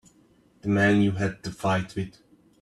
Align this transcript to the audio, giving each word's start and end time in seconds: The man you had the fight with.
The 0.61 0.67
man 0.67 1.03
you 1.03 1.11
had 1.11 1.43
the 1.43 1.51
fight 1.51 1.93
with. 1.95 2.17